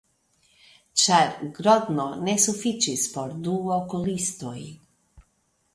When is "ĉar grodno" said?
1.01-2.07